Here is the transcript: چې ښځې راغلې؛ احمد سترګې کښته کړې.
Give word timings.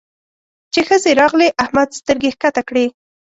چې 0.73 0.79
ښځې 0.87 1.11
راغلې؛ 1.21 1.47
احمد 1.63 1.89
سترګې 1.99 2.31
کښته 2.41 2.61
کړې. 2.69 2.85